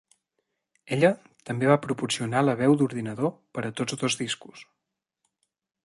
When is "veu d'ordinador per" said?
2.63-3.65